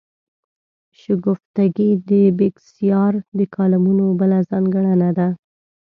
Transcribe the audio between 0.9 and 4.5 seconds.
شګفتګي د بېکسیار د کالمونو بله